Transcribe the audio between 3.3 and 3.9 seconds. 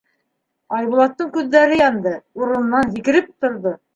торҙо.